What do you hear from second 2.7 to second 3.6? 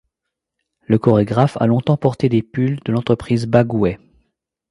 de l'entreprise